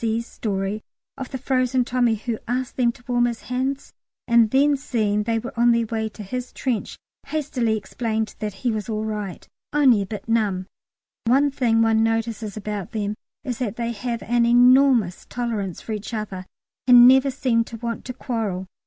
C.'s 0.03 0.25
story 0.25 0.81
of 1.15 1.29
the 1.29 1.37
frozen 1.37 1.85
Tommy 1.85 2.15
who 2.15 2.39
asked 2.47 2.75
them 2.75 2.91
to 2.93 3.03
warm 3.07 3.27
his 3.27 3.41
hands, 3.43 3.93
and 4.27 4.49
then 4.49 4.75
seeing 4.75 5.21
they 5.21 5.37
were 5.37 5.53
on 5.55 5.71
their 5.73 5.85
way 5.85 6.09
to 6.09 6.23
his 6.23 6.51
trench 6.51 6.97
hastily 7.27 7.77
explained 7.77 8.33
that 8.39 8.51
he 8.65 8.71
was 8.71 8.89
all 8.89 9.05
right 9.05 9.47
only 9.71 10.01
a 10.01 10.07
bit 10.07 10.27
numb. 10.27 10.65
One 11.25 11.51
thing 11.51 11.83
one 11.83 12.01
notices 12.01 12.57
about 12.57 12.93
them 12.93 13.13
is 13.43 13.59
that 13.59 13.75
they 13.75 13.91
have 13.91 14.23
an 14.23 14.43
enormous 14.43 15.27
tolerance 15.27 15.81
for 15.81 15.91
each 15.91 16.15
other 16.15 16.47
and 16.87 17.07
never 17.07 17.29
seem 17.29 17.63
to 17.65 17.77
want 17.77 18.03
to 18.05 18.13
quarrel. 18.13 18.65